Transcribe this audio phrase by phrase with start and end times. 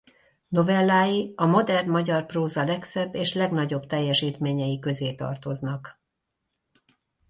[0.47, 6.01] Novellái a modern magyar próza legszebb és legnagyobb teljesítményei közé tartoznak.